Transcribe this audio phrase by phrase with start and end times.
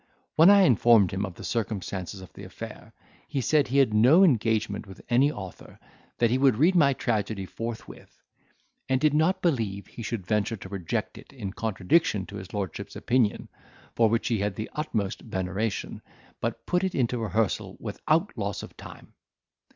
[0.35, 2.91] When I informed him of the circumstances of the affair,
[3.27, 5.77] he said, he had no engagement with any author;
[6.17, 8.23] that he would read my tragedy forthwith;
[8.89, 12.95] and did not believe he should venture to reject it in contradiction to his lordship's
[12.95, 13.47] opinion,
[13.95, 16.01] for which he had the utmost veneration,
[16.39, 19.13] but put it into rehearsal without loss of time.